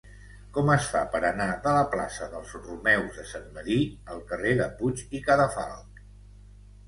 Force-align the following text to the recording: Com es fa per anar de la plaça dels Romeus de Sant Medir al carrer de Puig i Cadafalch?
Com 0.53 0.69
es 0.75 0.85
fa 0.93 1.01
per 1.15 1.19
anar 1.27 1.47
de 1.65 1.73
la 1.75 1.83
plaça 1.95 2.29
dels 2.31 2.55
Romeus 2.61 3.19
de 3.19 3.25
Sant 3.33 3.45
Medir 3.57 3.77
al 4.15 4.23
carrer 4.31 4.53
de 4.61 4.69
Puig 4.79 5.05
i 5.19 5.21
Cadafalch? 5.29 6.01